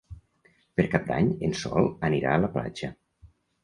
Per 0.79 0.85
Cap 0.95 1.05
d'Any 1.11 1.31
en 1.51 1.55
Sol 1.61 1.93
anirà 2.11 2.35
a 2.37 2.43
la 2.47 2.53
platja. 2.61 2.95